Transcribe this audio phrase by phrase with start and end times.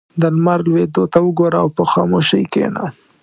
[0.21, 2.83] •د لمر لوېدو ته وګوره او په خاموشۍ کښېنه.